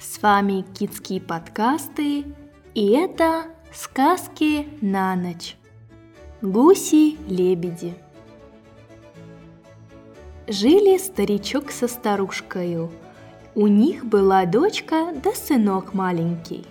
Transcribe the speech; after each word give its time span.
С 0.00 0.22
вами 0.22 0.64
Китские 0.78 1.20
подкасты, 1.20 2.24
и 2.72 2.90
это 2.92 3.46
сказки 3.72 4.68
на 4.80 5.16
ночь. 5.16 5.56
Гуси-лебеди. 6.40 7.96
Жили 10.46 10.98
старичок 10.98 11.72
со 11.72 11.88
старушкой. 11.88 12.88
У 13.56 13.66
них 13.66 14.04
была 14.04 14.44
дочка 14.44 15.12
да 15.24 15.32
сынок 15.34 15.94
маленький. 15.94 16.64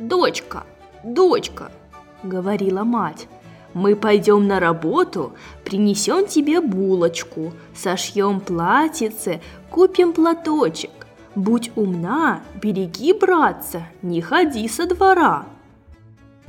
«Дочка, 0.00 0.64
дочка!»— 1.04 1.70
говорила 2.24 2.82
мать. 2.82 3.28
Мы 3.72 3.94
пойдем 3.94 4.48
на 4.48 4.58
работу, 4.58 5.34
принесем 5.64 6.26
тебе 6.26 6.60
булочку, 6.60 7.52
сошьем 7.72 8.40
платьице, 8.40 9.40
купим 9.70 10.12
платочек. 10.12 11.05
Будь 11.36 11.70
умна, 11.76 12.40
береги, 12.62 13.12
братца, 13.12 13.82
не 14.00 14.22
ходи 14.22 14.66
со 14.68 14.86
двора. 14.86 15.44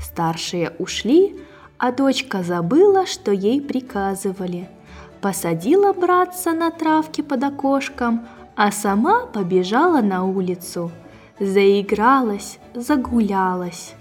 Старшие 0.00 0.72
ушли, 0.78 1.36
а 1.76 1.92
дочка 1.92 2.42
забыла, 2.42 3.04
что 3.04 3.30
ей 3.30 3.60
приказывали. 3.60 4.70
Посадила 5.20 5.92
братца 5.92 6.52
на 6.52 6.70
травке 6.70 7.22
под 7.22 7.44
окошком, 7.44 8.26
а 8.56 8.72
сама 8.72 9.26
побежала 9.26 10.00
на 10.00 10.24
улицу. 10.24 10.90
Заигралась, 11.38 12.58
загулялась. 12.74 13.92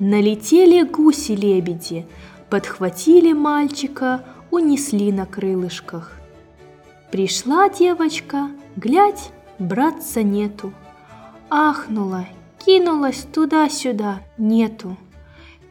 Налетели 0.00 0.82
гуси-лебеди, 0.82 2.06
подхватили 2.50 3.32
мальчика, 3.32 4.24
унесли 4.50 5.12
на 5.12 5.26
крылышках. 5.26 6.10
Пришла 7.12 7.68
девочка, 7.68 8.50
глядь, 8.74 9.30
братца 9.58 10.22
нету. 10.22 10.72
Ахнула, 11.50 12.26
кинулась 12.64 13.26
туда-сюда, 13.32 14.20
нету. 14.38 14.96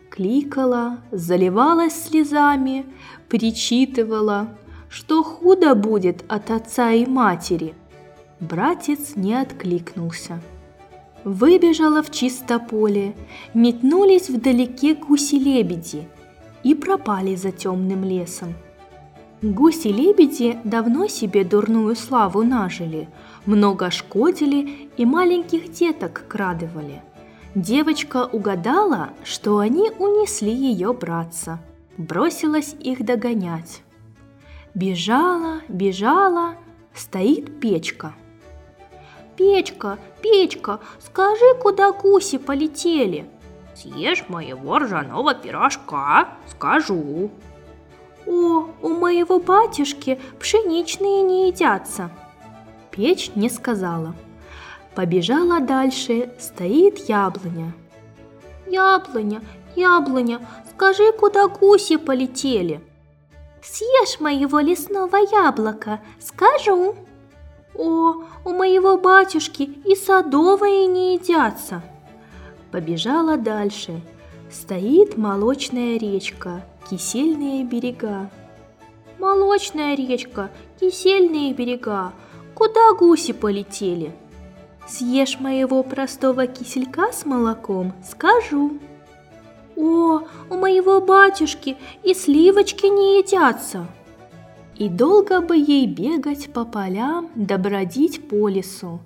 Кликала, 0.10 1.00
заливалась 1.12 2.04
слезами, 2.04 2.86
причитывала, 3.30 4.50
что 4.90 5.24
худо 5.24 5.74
будет 5.74 6.24
от 6.28 6.52
отца 6.52 6.92
и 6.92 7.06
матери. 7.06 7.74
Братец 8.40 9.16
не 9.16 9.34
откликнулся. 9.34 10.42
Выбежала 11.24 12.02
в 12.02 12.12
чисто 12.12 12.59
поле, 12.59 13.16
метнулись 13.54 14.30
вдалеке 14.30 14.96
гуси-лебеди 14.96 16.08
и 16.64 16.74
пропали 16.74 17.36
за 17.36 17.52
темным 17.52 18.04
лесом. 18.04 18.56
Гуси-лебеди 19.42 20.59
давно 20.64 21.08
себе 21.08 21.44
дурную 21.44 21.95
славу 21.95 22.44
нажили, 22.44 23.09
много 23.47 23.89
шкодили 23.89 24.92
и 24.97 25.06
маленьких 25.06 25.72
деток 25.72 26.25
крадывали. 26.28 27.02
Девочка 27.56 28.30
угадала, 28.31 29.09
что 29.23 29.58
они 29.58 29.89
унесли 29.97 30.53
ее 30.53 30.94
братца, 30.94 31.59
бросилась 31.97 32.75
их 32.80 33.03
догонять. 33.03 33.81
Бежала, 34.75 35.62
бежала, 35.67 36.53
стоит 36.94 37.59
печка. 37.59 38.14
«Печка, 39.38 39.97
печка, 40.22 40.80
скажи, 41.00 41.56
куда 41.59 41.92
гуси 41.94 42.38
полетели?» 42.38 43.25
«Съешь 43.73 44.25
моего 44.28 44.78
ржаного 44.78 45.34
пирожка, 45.34 46.30
скажу», 46.47 47.31
«О, 48.28 48.68
у 48.82 48.90
моего 48.90 49.40
батюшки 49.40 50.20
пшеничные 50.40 51.22
не 51.22 51.48
едятся!» 51.48 52.12
Печь 52.92 53.32
не 53.36 53.50
сказала. 53.50 54.14
Побежала 54.96 55.60
дальше, 55.60 56.34
стоит 56.40 56.98
яблоня. 57.10 57.74
«Яблоня, 58.68 59.42
яблоня, 59.76 60.40
скажи, 60.72 61.12
куда 61.14 61.48
гуси 61.48 61.98
полетели?» 61.98 62.81
«Съешь 63.64 64.20
моего 64.20 64.60
лесного 64.60 65.18
яблока, 65.18 66.02
скажу!» 66.20 66.96
«О, 67.74 68.24
у 68.44 68.50
моего 68.50 68.98
батюшки 68.98 69.64
и 69.64 69.96
садовые 69.96 70.88
не 70.88 71.14
едятся!» 71.14 71.81
Побежала 72.72 73.38
дальше. 73.38 74.02
Стоит 74.51 75.17
молочная 75.17 75.97
речка, 75.97 76.66
кисельные 76.89 77.63
берега. 77.63 78.29
Молочная 79.17 79.95
речка, 79.95 80.51
кисельные 80.78 81.53
берега, 81.53 82.12
куда 82.53 82.94
гуси 83.00 83.31
полетели? 83.31 84.12
Съешь 84.85 85.39
моего 85.39 85.84
простого 85.84 86.47
киселька 86.47 87.13
с 87.13 87.25
молоком, 87.25 87.94
скажу. 88.03 88.78
О, 89.78 90.23
у 90.50 90.57
моего 90.57 91.00
батюшки 91.00 91.78
и 92.03 92.13
сливочки 92.13 92.88
не 92.88 93.19
едятся. 93.19 93.88
И 94.75 94.89
долго 94.89 95.39
бы 95.39 95.56
ей 95.56 95.88
бегать 95.88 96.51
по 96.51 96.66
полям 96.66 97.29
да 97.35 97.57
бродить 97.57 98.28
по 98.28 98.50
лесу. 98.50 99.00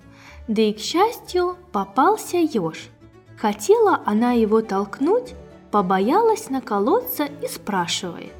Да 0.48 0.60
и, 0.62 0.72
к 0.72 0.80
счастью, 0.80 1.56
попался 1.70 2.38
еж. 2.38 2.90
Хотела 3.36 4.00
она 4.04 4.32
его 4.32 4.62
толкнуть, 4.62 5.34
побоялась 5.70 6.48
наколоться 6.48 7.24
и 7.24 7.46
спрашивает. 7.48 8.32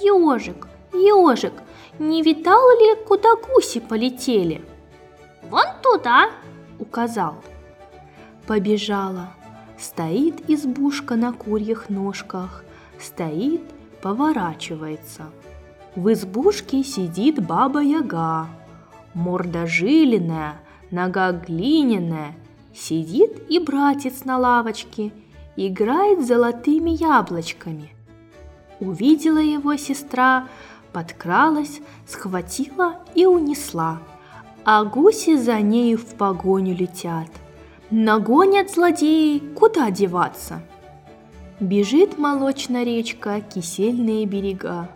«Ежик, 0.00 0.68
ежик, 0.92 1.54
не 1.98 2.22
видал 2.22 2.60
ли, 2.78 3.04
куда 3.06 3.36
гуси 3.36 3.80
полетели?» 3.80 4.64
«Вон 5.48 5.66
туда!»– 5.82 6.30
указал. 6.78 7.36
Побежала. 8.46 9.30
Стоит 9.78 10.48
избушка 10.48 11.16
на 11.16 11.32
курьих 11.32 11.88
ножках, 11.88 12.64
стоит, 13.00 13.62
поворачивается. 14.00 15.24
В 15.96 16.12
избушке 16.12 16.84
сидит 16.84 17.44
баба-яга, 17.44 18.46
морда 19.12 19.66
жилиная, 19.66 20.60
нога 20.90 21.32
глиняная, 21.32 22.34
сидит 22.74 23.42
и 23.48 23.58
братец 23.58 24.24
на 24.24 24.38
лавочке– 24.38 25.12
играет 25.56 26.26
золотыми 26.26 26.90
яблочками. 26.90 27.90
Увидела 28.80 29.38
его 29.38 29.76
сестра, 29.76 30.48
подкралась, 30.92 31.80
схватила 32.06 32.96
и 33.14 33.26
унесла, 33.26 34.00
а 34.64 34.84
гуси 34.84 35.36
за 35.36 35.60
нею 35.60 35.98
в 35.98 36.14
погоню 36.14 36.74
летят. 36.74 37.28
Нагонят 37.90 38.70
злодеи, 38.70 39.38
куда 39.54 39.90
деваться? 39.90 40.62
Бежит 41.60 42.18
молочная 42.18 42.84
речка, 42.84 43.40
кисельные 43.40 44.26
берега. 44.26 44.88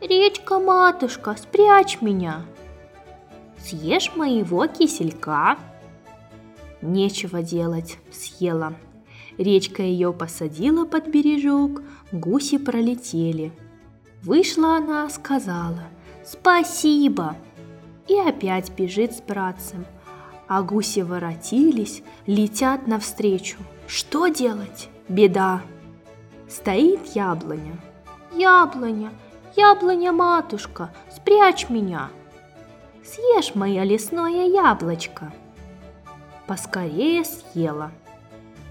«Речка, 0.00 0.58
матушка, 0.58 1.36
спрячь 1.40 2.00
меня!» 2.00 2.44
«Съешь 3.58 4.12
моего 4.14 4.66
киселька?» 4.66 5.56
Нечего 6.86 7.42
делать, 7.42 7.98
съела. 8.12 8.76
Речка 9.38 9.82
ее 9.82 10.12
посадила 10.12 10.84
под 10.84 11.08
бережок, 11.08 11.82
гуси 12.12 12.58
пролетели. 12.58 13.52
Вышла 14.22 14.76
она, 14.76 15.10
сказала 15.10 15.82
«Спасибо!» 16.24 17.36
и 18.06 18.16
опять 18.16 18.70
бежит 18.70 19.16
с 19.16 19.20
братцем. 19.20 19.84
А 20.46 20.62
гуси 20.62 21.00
воротились, 21.00 22.04
летят 22.24 22.86
навстречу. 22.86 23.58
Что 23.88 24.28
делать? 24.28 24.88
Беда! 25.08 25.62
Стоит 26.48 27.04
яблоня. 27.16 27.80
Яблоня, 28.32 29.10
яблоня, 29.56 30.12
матушка, 30.12 30.94
спрячь 31.12 31.68
меня. 31.68 32.10
Съешь 33.04 33.56
мое 33.56 33.82
лесное 33.82 34.46
яблочко. 34.46 35.32
Поскорее 36.46 37.24
съела– 37.24 37.92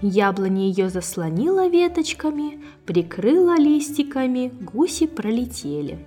Яблоня 0.02 0.66
ее 0.66 0.90
заслонила 0.90 1.68
веточками, 1.68 2.62
прикрыла 2.84 3.56
листиками, 3.56 4.52
гуси 4.60 5.06
пролетели. 5.06 5.98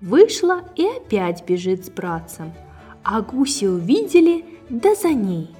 Вышла 0.00 0.64
и 0.74 0.84
опять 0.84 1.44
бежит 1.46 1.86
с 1.86 1.90
братцем, 1.90 2.52
а 3.04 3.22
гуси 3.22 3.66
увидели, 3.66 4.44
да 4.68 4.94
за 4.94 5.10
ней. 5.10 5.54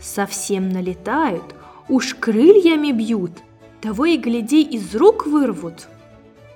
Совсем 0.00 0.70
налетают, 0.70 1.54
уж 1.88 2.14
крыльями 2.14 2.92
бьют, 2.92 3.32
того 3.82 4.06
и 4.06 4.16
гляди 4.16 4.62
из 4.62 4.94
рук 4.94 5.26
вырвут. 5.26 5.88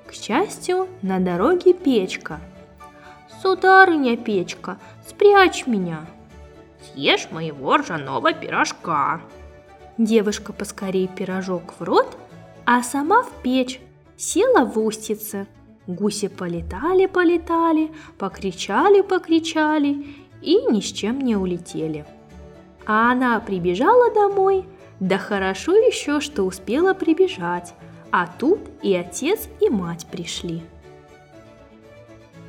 К 0.07 0.15
счастью, 0.15 0.89
на 1.03 1.21
дороге 1.21 1.75
печка. 1.75 2.41
«Сударыня 3.43 4.17
печка, 4.17 4.79
спрячь 5.07 5.67
меня!» 5.67 6.07
«Съешь 6.83 7.29
моего 7.31 7.77
ржаного 7.77 8.33
пирожка!» 8.33 9.21
Девушка 9.99 10.53
поскорей 10.53 11.09
пирожок 11.09 11.75
в 11.79 11.83
рот, 11.83 12.17
а 12.65 12.83
сама 12.83 13.23
в 13.23 13.31
печь, 13.43 13.81
села 14.17 14.65
в 14.65 14.79
устице. 14.79 15.47
Гуси 15.87 16.29
полетали-полетали, 16.29 17.91
покричали-покричали 18.19 20.07
и 20.41 20.65
ни 20.71 20.81
с 20.81 20.93
чем 20.93 21.21
не 21.21 21.37
улетели. 21.37 22.07
А 22.87 23.13
она 23.13 23.39
прибежала 23.41 24.13
домой, 24.15 24.65
да 25.01 25.19
хорошо 25.19 25.75
еще, 25.75 26.21
что 26.21 26.45
успела 26.45 26.95
прибежать, 26.95 27.75
а 28.11 28.27
тут 28.27 28.61
и 28.83 28.95
отец, 28.95 29.49
и 29.61 29.69
мать 29.69 30.07
пришли. 30.11 30.63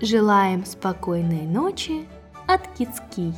Желаем 0.01 0.65
спокойной 0.65 1.45
ночи 1.45 2.07
от 2.47 2.67
Кицкий. 2.77 3.33